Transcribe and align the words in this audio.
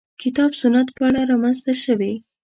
کتاب 0.21 0.51
سنت 0.61 0.87
په 0.97 1.01
اړه 1.07 1.21
رامنځته 1.31 1.73
شوې. 1.83 2.13